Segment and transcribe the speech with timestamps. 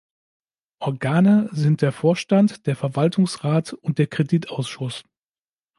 [0.79, 5.03] Organe sind der Vorstand, der Verwaltungsrat und der Kreditausschuss.